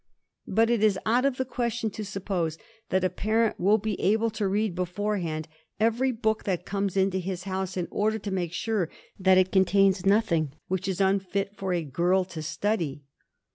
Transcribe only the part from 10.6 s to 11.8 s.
which is unfit for